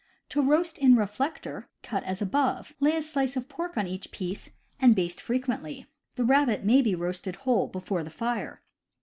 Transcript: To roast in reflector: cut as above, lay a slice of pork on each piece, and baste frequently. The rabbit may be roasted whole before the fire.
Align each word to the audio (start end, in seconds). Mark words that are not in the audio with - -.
To 0.29 0.41
roast 0.41 0.79
in 0.79 0.95
reflector: 0.95 1.69
cut 1.83 2.03
as 2.05 2.23
above, 2.23 2.73
lay 2.79 2.97
a 2.97 3.03
slice 3.03 3.37
of 3.37 3.47
pork 3.47 3.77
on 3.77 3.85
each 3.85 4.09
piece, 4.09 4.49
and 4.79 4.95
baste 4.95 5.21
frequently. 5.21 5.85
The 6.15 6.25
rabbit 6.25 6.63
may 6.65 6.81
be 6.81 6.95
roasted 6.95 7.35
whole 7.35 7.67
before 7.67 8.03
the 8.03 8.09
fire. 8.09 8.63